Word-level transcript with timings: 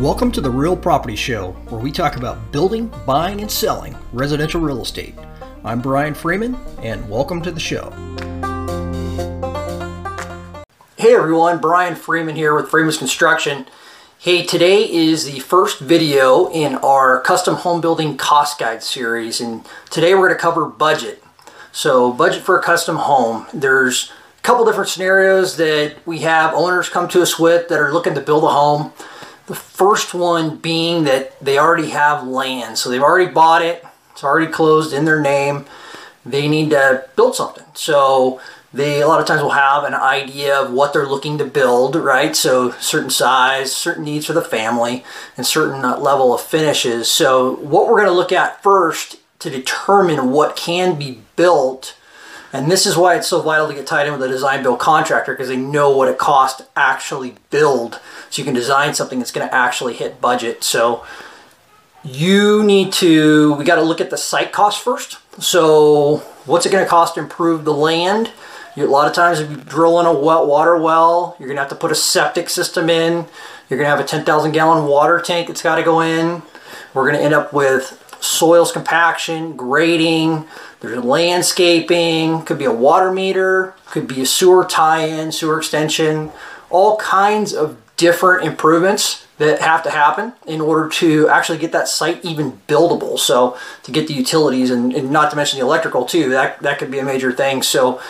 Welcome 0.00 0.30
to 0.30 0.40
the 0.40 0.48
Real 0.48 0.76
Property 0.76 1.16
Show, 1.16 1.50
where 1.70 1.80
we 1.80 1.90
talk 1.90 2.14
about 2.14 2.52
building, 2.52 2.86
buying, 3.04 3.40
and 3.40 3.50
selling 3.50 3.96
residential 4.12 4.60
real 4.60 4.80
estate. 4.80 5.16
I'm 5.64 5.80
Brian 5.80 6.14
Freeman, 6.14 6.54
and 6.84 7.10
welcome 7.10 7.42
to 7.42 7.50
the 7.50 7.58
show. 7.58 7.90
Hey 10.94 11.16
everyone, 11.16 11.58
Brian 11.58 11.96
Freeman 11.96 12.36
here 12.36 12.54
with 12.54 12.68
Freeman's 12.68 12.96
Construction. 12.96 13.66
Hey, 14.20 14.46
today 14.46 14.88
is 14.88 15.24
the 15.24 15.40
first 15.40 15.80
video 15.80 16.48
in 16.52 16.76
our 16.76 17.20
custom 17.22 17.56
home 17.56 17.80
building 17.80 18.16
cost 18.16 18.60
guide 18.60 18.84
series, 18.84 19.40
and 19.40 19.66
today 19.90 20.14
we're 20.14 20.28
going 20.28 20.38
to 20.38 20.40
cover 20.40 20.66
budget. 20.66 21.24
So, 21.72 22.12
budget 22.12 22.44
for 22.44 22.56
a 22.56 22.62
custom 22.62 22.98
home. 22.98 23.48
There's 23.52 24.12
a 24.38 24.42
couple 24.42 24.64
different 24.64 24.90
scenarios 24.90 25.56
that 25.56 25.96
we 26.06 26.20
have 26.20 26.54
owners 26.54 26.88
come 26.88 27.08
to 27.08 27.20
us 27.20 27.36
with 27.36 27.68
that 27.68 27.80
are 27.80 27.92
looking 27.92 28.14
to 28.14 28.20
build 28.20 28.44
a 28.44 28.48
home. 28.48 28.92
The 29.48 29.54
first 29.54 30.14
one 30.14 30.56
being 30.56 31.04
that 31.04 31.38
they 31.44 31.58
already 31.58 31.90
have 31.90 32.26
land, 32.26 32.78
so 32.78 32.90
they've 32.90 33.02
already 33.02 33.30
bought 33.30 33.62
it, 33.62 33.84
it's 34.12 34.22
already 34.22 34.50
closed 34.50 34.92
in 34.92 35.04
their 35.04 35.20
name. 35.20 35.64
They 36.24 36.48
need 36.48 36.70
to 36.70 37.08
build 37.16 37.34
something. 37.34 37.64
So, 37.74 38.40
they 38.72 39.00
a 39.00 39.08
lot 39.08 39.20
of 39.20 39.26
times 39.26 39.42
will 39.42 39.50
have 39.50 39.84
an 39.84 39.94
idea 39.94 40.60
of 40.60 40.72
what 40.72 40.92
they're 40.92 41.06
looking 41.06 41.38
to 41.38 41.44
build, 41.44 41.96
right? 41.96 42.36
So 42.36 42.72
certain 42.72 43.10
size, 43.10 43.74
certain 43.74 44.04
needs 44.04 44.26
for 44.26 44.34
the 44.34 44.42
family, 44.42 45.04
and 45.36 45.46
certain 45.46 45.84
uh, 45.84 45.98
level 45.98 46.34
of 46.34 46.42
finishes. 46.42 47.08
So 47.08 47.56
what 47.56 47.88
we're 47.88 47.96
going 47.96 48.08
to 48.08 48.12
look 48.12 48.32
at 48.32 48.62
first 48.62 49.16
to 49.38 49.50
determine 49.50 50.30
what 50.30 50.56
can 50.56 50.98
be 50.98 51.22
built, 51.36 51.96
and 52.52 52.70
this 52.70 52.86
is 52.86 52.96
why 52.96 53.16
it's 53.16 53.26
so 53.26 53.42
vital 53.42 53.68
to 53.68 53.74
get 53.74 53.86
tied 53.86 54.06
in 54.06 54.12
with 54.12 54.22
a 54.22 54.28
design 54.28 54.62
build 54.62 54.78
contractor 54.78 55.32
because 55.32 55.48
they 55.48 55.56
know 55.56 55.94
what 55.94 56.08
it 56.08 56.18
costs 56.18 56.62
to 56.62 56.68
actually 56.76 57.36
build. 57.50 58.00
So 58.30 58.40
you 58.40 58.44
can 58.44 58.54
design 58.54 58.94
something 58.94 59.18
that's 59.18 59.32
going 59.32 59.46
to 59.46 59.54
actually 59.54 59.94
hit 59.94 60.20
budget. 60.20 60.64
So 60.64 61.04
you 62.02 62.64
need 62.64 62.92
to, 62.94 63.54
we 63.54 63.64
got 63.64 63.76
to 63.76 63.82
look 63.82 64.00
at 64.00 64.10
the 64.10 64.16
site 64.16 64.52
cost 64.52 64.82
first. 64.82 65.18
So 65.42 66.18
what's 66.46 66.64
it 66.64 66.72
going 66.72 66.84
to 66.84 66.88
cost 66.88 67.14
to 67.14 67.20
improve 67.20 67.64
the 67.64 67.74
land? 67.74 68.32
a 68.76 68.86
lot 68.86 69.08
of 69.08 69.12
times 69.12 69.40
if 69.40 69.50
you 69.50 69.56
drill 69.56 69.98
in 69.98 70.06
a 70.06 70.12
wet 70.12 70.46
water 70.46 70.76
well, 70.76 71.34
you're 71.38 71.48
going 71.48 71.56
to 71.56 71.62
have 71.62 71.70
to 71.70 71.74
put 71.74 71.90
a 71.90 71.96
septic 71.96 72.48
system 72.48 72.88
in. 72.88 73.26
You're 73.68 73.78
going 73.78 73.86
to 73.86 73.90
have 73.90 74.00
a 74.00 74.04
10,000 74.04 74.52
gallon 74.52 74.86
water 74.86 75.20
tank 75.20 75.48
that's 75.48 75.62
got 75.62 75.76
to 75.76 75.82
go 75.82 76.00
in. 76.00 76.42
We're 76.94 77.02
going 77.02 77.16
to 77.16 77.22
end 77.22 77.34
up 77.34 77.52
with 77.52 78.07
soils 78.20 78.72
compaction, 78.72 79.56
grading, 79.56 80.46
there's 80.80 81.02
landscaping, 81.02 82.42
could 82.42 82.58
be 82.58 82.64
a 82.64 82.72
water 82.72 83.12
meter, 83.12 83.74
could 83.86 84.06
be 84.06 84.22
a 84.22 84.26
sewer 84.26 84.64
tie-in, 84.64 85.32
sewer 85.32 85.58
extension, 85.58 86.30
all 86.70 86.96
kinds 86.98 87.52
of 87.52 87.76
different 87.96 88.46
improvements 88.46 89.26
that 89.38 89.60
have 89.60 89.82
to 89.84 89.90
happen 89.90 90.32
in 90.46 90.60
order 90.60 90.88
to 90.88 91.28
actually 91.28 91.58
get 91.58 91.72
that 91.72 91.88
site 91.88 92.24
even 92.24 92.60
buildable. 92.68 93.18
So 93.18 93.56
to 93.84 93.92
get 93.92 94.08
the 94.08 94.14
utilities 94.14 94.70
and, 94.70 94.92
and 94.92 95.10
not 95.10 95.30
to 95.30 95.36
mention 95.36 95.58
the 95.58 95.64
electrical 95.64 96.04
too, 96.04 96.30
that, 96.30 96.60
that 96.62 96.78
could 96.78 96.90
be 96.90 96.98
a 96.98 97.04
major 97.04 97.32
thing. 97.32 97.62
So 97.62 98.00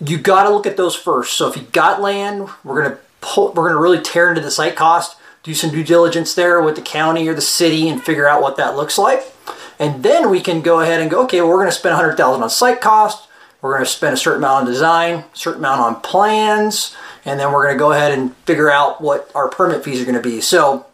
you 0.00 0.18
got 0.18 0.44
to 0.44 0.50
look 0.50 0.66
at 0.66 0.76
those 0.76 0.96
first. 0.96 1.34
So 1.34 1.48
if 1.48 1.56
you 1.56 1.62
got 1.72 2.00
land, 2.00 2.48
we're 2.64 2.82
going 2.82 2.96
to 2.96 3.02
pull, 3.20 3.48
we're 3.48 3.68
going 3.68 3.74
to 3.74 3.80
really 3.80 4.00
tear 4.00 4.28
into 4.28 4.40
the 4.40 4.50
site 4.50 4.76
cost, 4.76 5.16
do 5.42 5.54
some 5.54 5.70
due 5.70 5.84
diligence 5.84 6.34
there 6.34 6.60
with 6.60 6.76
the 6.76 6.82
county 6.82 7.26
or 7.28 7.34
the 7.34 7.40
city 7.40 7.88
and 7.88 8.02
figure 8.02 8.28
out 8.28 8.42
what 8.42 8.56
that 8.56 8.76
looks 8.76 8.98
like. 8.98 9.32
And 9.78 10.02
then 10.02 10.28
we 10.30 10.40
can 10.40 10.60
go 10.60 10.80
ahead 10.80 11.00
and 11.00 11.10
go, 11.10 11.24
okay, 11.24 11.40
well, 11.40 11.50
we're 11.50 11.56
going 11.56 11.68
to 11.68 11.72
spend 11.72 11.94
100,000 11.94 12.42
on 12.42 12.50
site 12.50 12.80
cost. 12.80 13.28
We're 13.62 13.72
going 13.72 13.84
to 13.84 13.90
spend 13.90 14.14
a 14.14 14.16
certain 14.16 14.40
amount 14.42 14.62
on 14.62 14.66
design, 14.66 15.24
certain 15.32 15.60
amount 15.60 15.80
on 15.80 16.00
plans, 16.02 16.96
and 17.24 17.38
then 17.38 17.52
we're 17.52 17.64
going 17.64 17.74
to 17.74 17.78
go 17.78 17.92
ahead 17.92 18.12
and 18.12 18.34
figure 18.38 18.70
out 18.70 19.00
what 19.00 19.30
our 19.34 19.48
permit 19.48 19.84
fees 19.84 20.00
are 20.00 20.04
going 20.04 20.14
to 20.14 20.22
be. 20.22 20.40
So 20.40 20.86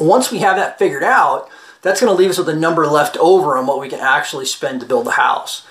once 0.00 0.30
we 0.30 0.38
have 0.38 0.56
that 0.56 0.78
figured 0.78 1.02
out, 1.02 1.48
that's 1.82 2.00
going 2.00 2.12
to 2.12 2.16
leave 2.16 2.30
us 2.30 2.38
with 2.38 2.48
a 2.48 2.54
number 2.54 2.86
left 2.86 3.16
over 3.16 3.56
on 3.56 3.66
what 3.66 3.80
we 3.80 3.88
can 3.88 4.00
actually 4.00 4.46
spend 4.46 4.80
to 4.80 4.86
build 4.86 5.06
the 5.06 5.12
house. 5.12 5.66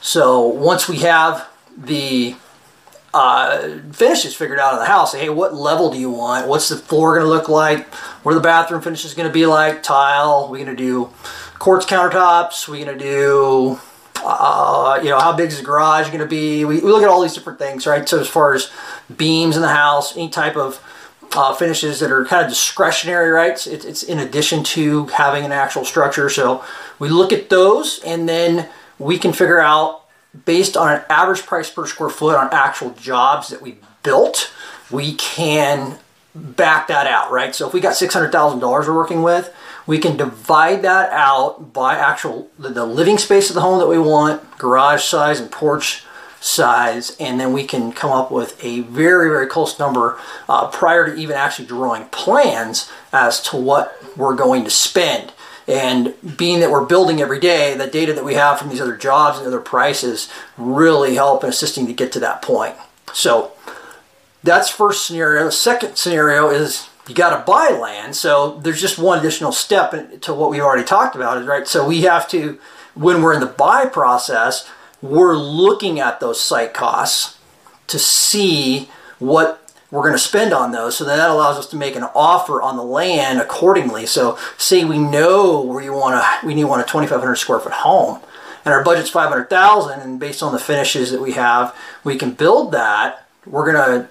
So 0.00 0.46
once 0.46 0.88
we 0.88 0.98
have 0.98 1.48
the 1.76 2.36
uh, 3.14 3.78
finishes 3.92 4.34
figured 4.34 4.58
out 4.58 4.74
of 4.74 4.80
the 4.80 4.86
house. 4.86 5.14
Hey, 5.14 5.28
what 5.28 5.54
level 5.54 5.90
do 5.90 5.98
you 5.98 6.10
want? 6.10 6.48
What's 6.48 6.68
the 6.68 6.76
floor 6.76 7.14
going 7.14 7.24
to 7.24 7.30
look 7.30 7.48
like? 7.48 7.86
What 8.24 8.32
are 8.32 8.34
the 8.34 8.40
bathroom 8.40 8.82
finishes 8.82 9.14
going 9.14 9.28
to 9.28 9.32
be 9.32 9.46
like? 9.46 9.84
Tile. 9.84 10.48
We're 10.50 10.64
going 10.64 10.76
to 10.76 10.82
do 10.82 11.10
quartz 11.60 11.86
countertops. 11.86 12.68
We're 12.68 12.84
going 12.84 12.98
to 12.98 13.04
do, 13.04 13.78
uh, 14.16 14.98
you 15.00 15.10
know, 15.10 15.20
how 15.20 15.32
big 15.32 15.50
is 15.50 15.58
the 15.58 15.64
garage 15.64 16.08
going 16.08 16.18
to 16.18 16.26
be? 16.26 16.64
We, 16.64 16.80
we 16.80 16.90
look 16.90 17.04
at 17.04 17.08
all 17.08 17.22
these 17.22 17.34
different 17.34 17.60
things, 17.60 17.86
right? 17.86 18.08
So 18.08 18.18
as 18.20 18.28
far 18.28 18.52
as 18.52 18.72
beams 19.16 19.54
in 19.54 19.62
the 19.62 19.68
house, 19.68 20.16
any 20.16 20.28
type 20.28 20.56
of 20.56 20.82
uh, 21.36 21.54
finishes 21.54 22.00
that 22.00 22.10
are 22.10 22.24
kind 22.24 22.44
of 22.44 22.50
discretionary, 22.50 23.30
right? 23.30 23.52
It's, 23.52 23.84
it's 23.84 24.02
in 24.02 24.18
addition 24.18 24.64
to 24.64 25.06
having 25.06 25.44
an 25.44 25.52
actual 25.52 25.84
structure. 25.84 26.28
So 26.28 26.64
we 26.98 27.08
look 27.08 27.32
at 27.32 27.48
those 27.48 28.00
and 28.04 28.28
then 28.28 28.68
we 28.98 29.18
can 29.18 29.32
figure 29.32 29.60
out 29.60 30.03
based 30.44 30.76
on 30.76 30.92
an 30.92 31.02
average 31.08 31.46
price 31.46 31.70
per 31.70 31.86
square 31.86 32.10
foot 32.10 32.36
on 32.36 32.48
actual 32.52 32.90
jobs 32.90 33.48
that 33.48 33.62
we 33.62 33.78
built, 34.02 34.52
we 34.90 35.14
can 35.14 35.98
back 36.34 36.88
that 36.88 37.06
out, 37.06 37.30
right? 37.30 37.54
So 37.54 37.66
if 37.66 37.72
we 37.72 37.80
got 37.80 37.94
$600,000 37.94 38.60
we're 38.60 38.94
working 38.94 39.22
with, 39.22 39.54
we 39.86 39.98
can 39.98 40.16
divide 40.16 40.82
that 40.82 41.12
out 41.12 41.72
by 41.72 41.96
actual 41.96 42.50
the, 42.58 42.84
living 42.84 43.18
space 43.18 43.50
of 43.50 43.54
the 43.54 43.60
home 43.60 43.78
that 43.78 43.86
we 43.86 43.98
want, 43.98 44.58
garage 44.58 45.04
size 45.04 45.40
and 45.40 45.50
porch 45.50 46.04
size, 46.40 47.16
and 47.20 47.38
then 47.38 47.52
we 47.52 47.64
can 47.64 47.92
come 47.92 48.10
up 48.10 48.30
with 48.30 48.62
a 48.64 48.80
very, 48.80 49.28
very 49.28 49.46
close 49.46 49.78
number 49.78 50.18
uh, 50.48 50.68
prior 50.68 51.06
to 51.06 51.14
even 51.14 51.36
actually 51.36 51.66
drawing 51.66 52.06
plans 52.06 52.90
as 53.12 53.40
to 53.42 53.56
what 53.56 53.96
we're 54.16 54.34
going 54.34 54.64
to 54.64 54.70
spend. 54.70 55.32
And 55.66 56.14
being 56.36 56.60
that 56.60 56.70
we're 56.70 56.84
building 56.84 57.20
every 57.20 57.40
day, 57.40 57.74
the 57.74 57.86
data 57.86 58.12
that 58.12 58.24
we 58.24 58.34
have 58.34 58.58
from 58.58 58.68
these 58.68 58.80
other 58.80 58.96
jobs 58.96 59.38
and 59.38 59.46
other 59.46 59.60
prices 59.60 60.30
really 60.58 61.14
help 61.14 61.42
in 61.42 61.50
assisting 61.50 61.86
to 61.86 61.92
get 61.92 62.12
to 62.12 62.20
that 62.20 62.42
point. 62.42 62.76
So 63.12 63.52
that's 64.42 64.68
first 64.68 65.06
scenario. 65.06 65.44
The 65.44 65.52
second 65.52 65.96
scenario 65.96 66.50
is 66.50 66.88
you 67.08 67.14
got 67.14 67.38
to 67.38 67.44
buy 67.50 67.70
land. 67.70 68.16
So 68.16 68.58
there's 68.60 68.80
just 68.80 68.98
one 68.98 69.18
additional 69.18 69.52
step 69.52 70.20
to 70.20 70.34
what 70.34 70.50
we've 70.50 70.60
already 70.60 70.84
talked 70.84 71.16
about, 71.16 71.44
right? 71.46 71.66
So 71.66 71.86
we 71.86 72.02
have 72.02 72.28
to, 72.28 72.58
when 72.94 73.22
we're 73.22 73.34
in 73.34 73.40
the 73.40 73.46
buy 73.46 73.86
process, 73.86 74.68
we're 75.00 75.36
looking 75.36 76.00
at 76.00 76.20
those 76.20 76.40
site 76.40 76.74
costs 76.74 77.38
to 77.88 77.98
see 77.98 78.88
what 79.18 79.63
we're 79.94 80.02
going 80.02 80.12
to 80.12 80.18
spend 80.18 80.52
on 80.52 80.72
those. 80.72 80.96
So 80.96 81.04
that 81.04 81.30
allows 81.30 81.56
us 81.56 81.68
to 81.68 81.76
make 81.76 81.94
an 81.94 82.02
offer 82.16 82.60
on 82.60 82.76
the 82.76 82.82
land 82.82 83.40
accordingly. 83.40 84.06
So 84.06 84.36
say 84.58 84.84
we 84.84 84.98
know 84.98 85.60
where 85.60 85.84
you 85.84 85.92
want 85.92 86.20
to, 86.20 86.46
we 86.46 86.52
need 86.52 86.64
want 86.64 86.82
a 86.82 86.84
2,500 86.84 87.36
square 87.36 87.60
foot 87.60 87.72
home 87.72 88.20
and 88.64 88.74
our 88.74 88.82
budget's 88.82 89.08
500,000 89.10 90.00
and 90.00 90.18
based 90.18 90.42
on 90.42 90.52
the 90.52 90.58
finishes 90.58 91.12
that 91.12 91.20
we 91.20 91.32
have, 91.32 91.76
we 92.02 92.16
can 92.16 92.32
build 92.32 92.72
that. 92.72 93.28
We're 93.46 93.72
going 93.72 93.76
to 93.76 94.08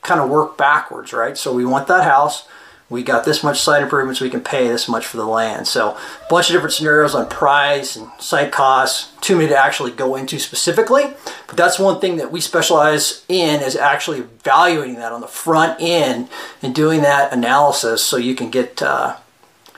kind 0.00 0.22
of 0.22 0.30
work 0.30 0.56
backwards, 0.56 1.12
right? 1.12 1.36
So 1.36 1.52
we 1.52 1.66
want 1.66 1.86
that 1.88 2.04
house 2.04 2.48
we 2.88 3.02
got 3.02 3.24
this 3.24 3.42
much 3.42 3.60
site 3.60 3.82
improvements, 3.82 4.20
we 4.20 4.30
can 4.30 4.40
pay 4.40 4.68
this 4.68 4.88
much 4.88 5.04
for 5.04 5.16
the 5.16 5.26
land. 5.26 5.66
So 5.66 5.90
a 5.90 6.30
bunch 6.30 6.48
of 6.48 6.54
different 6.54 6.72
scenarios 6.72 7.16
on 7.16 7.28
price 7.28 7.96
and 7.96 8.08
site 8.18 8.52
costs, 8.52 9.12
too 9.20 9.36
many 9.36 9.48
to 9.48 9.56
actually 9.56 9.90
go 9.90 10.14
into 10.14 10.38
specifically. 10.38 11.04
But 11.48 11.56
that's 11.56 11.80
one 11.80 12.00
thing 12.00 12.16
that 12.18 12.30
we 12.30 12.40
specialize 12.40 13.24
in 13.28 13.60
is 13.60 13.74
actually 13.74 14.20
evaluating 14.20 14.96
that 14.96 15.12
on 15.12 15.20
the 15.20 15.26
front 15.26 15.80
end 15.80 16.28
and 16.62 16.74
doing 16.74 17.02
that 17.02 17.32
analysis 17.32 18.04
so 18.04 18.16
you 18.16 18.36
can 18.36 18.50
get 18.50 18.80
uh, 18.80 19.16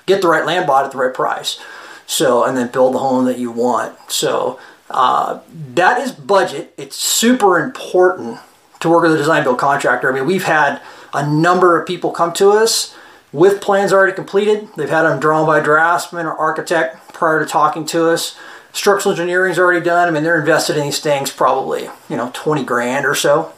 get 0.05 0.21
the 0.21 0.29
right 0.29 0.45
land 0.45 0.67
bought 0.67 0.85
at 0.85 0.93
the 0.93 0.99
right 0.99 1.15
price. 1.15 1.59
So 2.07 2.45
and 2.45 2.57
then 2.57 2.71
build 2.71 2.95
the 2.95 2.99
home 2.99 3.25
that 3.25 3.39
you 3.39 3.51
want. 3.51 3.97
So 4.11 4.59
uh, 4.91 5.41
that 5.75 5.99
is 5.99 6.13
budget. 6.13 6.75
It's 6.77 6.97
super 6.97 7.59
important 7.59 8.39
to 8.81 8.91
work 8.91 9.03
with 9.03 9.15
a 9.15 9.17
design 9.17 9.45
build 9.45 9.59
contractor. 9.59 10.11
I 10.11 10.15
mean, 10.15 10.27
we've 10.27 10.45
had 10.45 10.83
a 11.15 11.27
number 11.27 11.81
of 11.81 11.87
people 11.87 12.11
come 12.11 12.33
to 12.35 12.51
us 12.51 12.95
with 13.33 13.61
plans 13.61 13.93
already 13.93 14.13
completed. 14.13 14.69
They've 14.77 14.89
had 14.89 15.03
them 15.03 15.21
drawn 15.21 15.47
by 15.47 15.61
draftsman 15.61 16.27
or 16.27 16.33
architect 16.33 17.13
prior 17.13 17.41
to 17.45 17.47
talking 17.47 17.85
to 17.87 18.09
us. 18.11 18.37
Structural 18.73 19.13
engineering's 19.13 19.59
already 19.59 19.85
done. 19.85 20.09
I 20.09 20.11
mean, 20.11 20.23
they're 20.23 20.39
invested 20.39 20.77
in 20.77 20.85
these 20.85 21.01
things 21.01 21.31
probably, 21.31 21.89
you 22.09 22.17
know, 22.17 22.31
20 22.35 22.65
grand 22.65 23.07
or 23.07 23.15
so. 23.15 23.53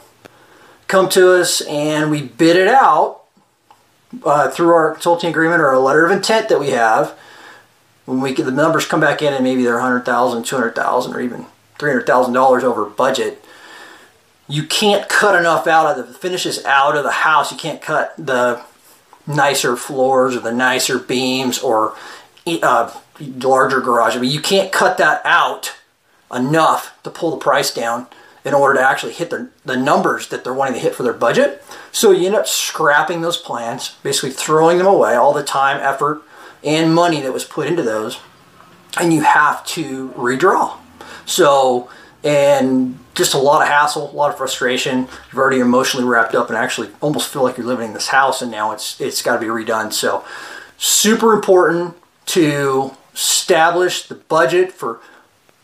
Come 0.87 1.09
to 1.09 1.33
us 1.33 1.61
and 1.61 2.11
we 2.11 2.21
bid 2.21 2.57
it 2.57 2.67
out 2.67 3.21
uh, 4.25 4.49
through 4.49 4.73
our 4.73 4.93
consulting 4.93 5.29
agreement 5.29 5.61
or 5.61 5.71
a 5.71 5.79
letter 5.79 6.05
of 6.05 6.11
intent 6.11 6.49
that 6.49 6.59
we 6.59 6.71
have. 6.71 7.17
When 8.05 8.19
we 8.19 8.33
get 8.33 8.45
the 8.45 8.51
numbers 8.51 8.85
come 8.85 8.99
back 8.99 9.21
in 9.21 9.33
and 9.33 9.43
maybe 9.43 9.63
they're 9.63 9.75
100,000, 9.75 10.43
200,000 10.43 11.13
or 11.13 11.21
even 11.21 11.45
$300,000 11.77 12.63
over 12.63 12.85
budget, 12.85 13.43
you 14.47 14.63
can't 14.63 15.07
cut 15.07 15.39
enough 15.39 15.65
out 15.67 15.97
of 15.97 16.07
the 16.07 16.13
finishes 16.13 16.65
out 16.65 16.97
of 16.97 17.03
the 17.03 17.11
house. 17.11 17.51
You 17.51 17.57
can't 17.57 17.81
cut 17.81 18.13
the 18.17 18.61
nicer 19.35 19.75
floors 19.75 20.35
or 20.35 20.39
the 20.39 20.51
nicer 20.51 20.99
beams 20.99 21.59
or 21.59 21.95
uh, 22.47 22.93
larger 23.19 23.81
garage. 23.81 24.15
I 24.15 24.19
mean, 24.19 24.31
you 24.31 24.41
can't 24.41 24.71
cut 24.71 24.97
that 24.97 25.21
out 25.25 25.75
enough 26.33 26.97
to 27.03 27.09
pull 27.09 27.31
the 27.31 27.37
price 27.37 27.73
down 27.73 28.07
in 28.43 28.53
order 28.53 28.79
to 28.79 28.87
actually 28.87 29.13
hit 29.13 29.29
their, 29.29 29.49
the 29.65 29.77
numbers 29.77 30.29
that 30.29 30.43
they're 30.43 30.53
wanting 30.53 30.73
to 30.73 30.79
hit 30.79 30.95
for 30.95 31.03
their 31.03 31.13
budget. 31.13 31.63
So 31.91 32.11
you 32.11 32.25
end 32.25 32.35
up 32.35 32.47
scrapping 32.47 33.21
those 33.21 33.37
plans, 33.37 33.97
basically 34.01 34.31
throwing 34.31 34.77
them 34.77 34.87
away, 34.87 35.13
all 35.13 35.33
the 35.33 35.43
time, 35.43 35.77
effort, 35.77 36.23
and 36.63 36.93
money 36.93 37.21
that 37.21 37.33
was 37.33 37.43
put 37.43 37.67
into 37.67 37.83
those, 37.83 38.19
and 38.99 39.13
you 39.13 39.21
have 39.21 39.65
to 39.67 40.09
redraw. 40.09 40.77
So, 41.25 41.89
and 42.23 42.97
just 43.15 43.33
a 43.33 43.37
lot 43.37 43.61
of 43.61 43.67
hassle, 43.67 44.11
a 44.11 44.13
lot 44.13 44.31
of 44.31 44.37
frustration. 44.37 44.99
You've 44.99 45.37
already 45.37 45.59
emotionally 45.59 46.05
wrapped 46.05 46.35
up 46.35 46.49
and 46.49 46.57
actually 46.57 46.89
almost 47.01 47.31
feel 47.31 47.43
like 47.43 47.57
you're 47.57 47.67
living 47.67 47.87
in 47.87 47.93
this 47.93 48.09
house, 48.09 48.41
and 48.41 48.51
now 48.51 48.71
it's 48.71 48.99
it's 49.01 49.21
got 49.21 49.35
to 49.35 49.39
be 49.39 49.47
redone. 49.47 49.91
So, 49.91 50.23
super 50.77 51.33
important 51.33 51.95
to 52.27 52.91
establish 53.13 54.07
the 54.07 54.15
budget 54.15 54.71
for 54.71 54.99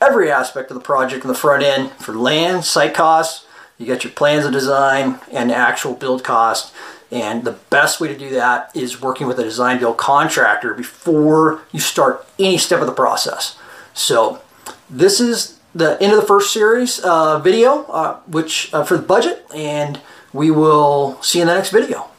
every 0.02 0.32
aspect 0.32 0.70
of 0.70 0.76
the 0.76 0.84
project 0.84 1.24
in 1.24 1.28
the 1.28 1.36
front 1.36 1.64
end 1.64 1.92
for 1.94 2.14
land, 2.14 2.66
site 2.66 2.94
costs, 2.94 3.46
you 3.78 3.86
got 3.86 4.04
your 4.04 4.14
plans 4.14 4.46
of 4.46 4.52
design 4.52 5.20
and 5.32 5.52
actual 5.52 5.94
build 5.94 6.24
cost. 6.24 6.74
And 7.12 7.44
the 7.44 7.54
best 7.70 8.02
way 8.02 8.10
to 8.10 8.18
do 8.18 8.32
that 8.32 8.76
is 8.76 9.02
working 9.02 9.28
with 9.28 9.40
a 9.40 9.44
design 9.44 9.80
build 9.80 9.98
contractor 9.98 10.74
before 10.74 11.62
you 11.72 11.80
start 11.80 12.28
any 12.38 12.58
step 12.58 12.82
of 12.82 12.88
the 12.88 12.94
process. 12.94 13.58
So 13.94 14.42
this 14.90 15.20
is 15.20 15.57
the 15.78 16.02
end 16.02 16.12
of 16.12 16.20
the 16.20 16.26
first 16.26 16.52
series 16.52 17.00
uh, 17.00 17.40
video, 17.40 17.84
uh, 17.84 18.20
which 18.28 18.74
uh, 18.74 18.84
for 18.84 18.98
the 18.98 19.04
budget, 19.04 19.46
and 19.54 20.02
we 20.34 20.50
will 20.50 21.22
see 21.22 21.38
you 21.38 21.44
in 21.44 21.48
the 21.48 21.54
next 21.54 21.70
video. 21.70 22.10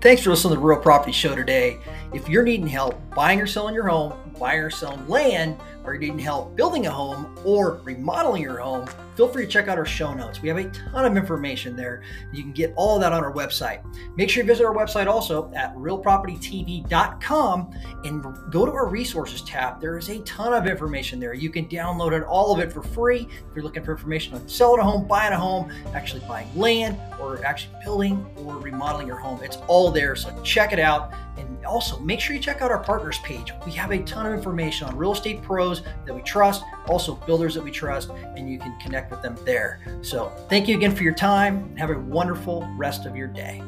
Thanks 0.00 0.22
for 0.22 0.30
listening 0.30 0.54
to 0.54 0.60
the 0.60 0.64
Real 0.64 0.78
Property 0.78 1.10
Show 1.10 1.34
today. 1.34 1.78
If 2.14 2.28
you're 2.28 2.44
needing 2.44 2.68
help 2.68 2.96
buying 3.14 3.40
or 3.40 3.48
selling 3.48 3.74
your 3.74 3.88
home, 3.88 4.14
buying 4.38 4.60
or 4.60 4.70
selling 4.70 5.06
land, 5.08 5.58
or 5.88 5.94
you're 5.94 6.00
needing 6.00 6.18
help 6.18 6.54
building 6.54 6.86
a 6.86 6.90
home 6.90 7.34
or 7.44 7.80
remodeling 7.82 8.42
your 8.42 8.58
home, 8.58 8.86
feel 9.16 9.26
free 9.26 9.46
to 9.46 9.50
check 9.50 9.68
out 9.68 9.78
our 9.78 9.86
show 9.86 10.12
notes. 10.12 10.42
We 10.42 10.48
have 10.50 10.58
a 10.58 10.68
ton 10.70 11.06
of 11.06 11.16
information 11.16 11.74
there. 11.74 12.02
You 12.30 12.42
can 12.42 12.52
get 12.52 12.74
all 12.76 12.98
that 12.98 13.10
on 13.12 13.24
our 13.24 13.32
website. 13.32 13.82
Make 14.16 14.28
sure 14.28 14.42
you 14.42 14.46
visit 14.46 14.66
our 14.66 14.74
website 14.74 15.06
also 15.06 15.50
at 15.54 15.74
realpropertytv.com 15.74 17.70
and 18.04 18.22
go 18.52 18.66
to 18.66 18.72
our 18.72 18.86
resources 18.86 19.40
tab. 19.42 19.80
There 19.80 19.96
is 19.96 20.10
a 20.10 20.20
ton 20.20 20.52
of 20.52 20.66
information 20.66 21.18
there. 21.20 21.32
You 21.32 21.48
can 21.48 21.66
download 21.68 22.12
it, 22.12 22.22
all 22.24 22.52
of 22.52 22.60
it 22.60 22.70
for 22.70 22.82
free. 22.82 23.26
If 23.30 23.56
you're 23.56 23.64
looking 23.64 23.82
for 23.82 23.92
information 23.92 24.34
on 24.34 24.46
selling 24.46 24.80
a 24.80 24.84
home, 24.84 25.08
buying 25.08 25.32
a 25.32 25.38
home, 25.38 25.72
actually 25.94 26.20
buying 26.28 26.48
land, 26.54 26.98
or 27.18 27.42
actually 27.44 27.74
building 27.82 28.26
or 28.36 28.58
remodeling 28.58 29.06
your 29.06 29.16
home, 29.16 29.40
it's 29.42 29.56
all 29.68 29.90
there. 29.90 30.14
So 30.16 30.38
check 30.42 30.72
it 30.72 30.78
out. 30.78 31.14
And 31.38 31.64
also 31.64 31.98
make 32.00 32.20
sure 32.20 32.34
you 32.34 32.42
check 32.42 32.62
out 32.62 32.70
our 32.70 32.82
partners 32.82 33.18
page. 33.18 33.52
We 33.64 33.72
have 33.72 33.90
a 33.90 33.98
ton 34.02 34.26
of 34.26 34.32
information 34.32 34.88
on 34.88 34.96
real 34.96 35.12
estate 35.12 35.42
pros 35.42 35.77
that 36.06 36.14
we 36.14 36.22
trust, 36.22 36.62
also 36.86 37.14
builders 37.14 37.54
that 37.54 37.62
we 37.62 37.70
trust, 37.70 38.10
and 38.10 38.50
you 38.50 38.58
can 38.58 38.78
connect 38.78 39.10
with 39.10 39.22
them 39.22 39.36
there. 39.44 39.80
So 40.02 40.32
thank 40.48 40.68
you 40.68 40.76
again 40.76 40.94
for 40.94 41.02
your 41.02 41.14
time 41.14 41.56
and 41.56 41.78
have 41.78 41.90
a 41.90 41.98
wonderful 41.98 42.68
rest 42.76 43.06
of 43.06 43.16
your 43.16 43.28
day. 43.28 43.62